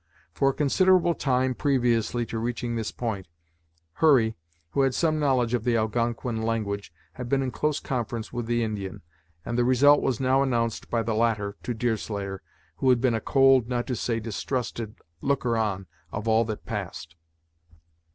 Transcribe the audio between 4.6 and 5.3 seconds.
who had some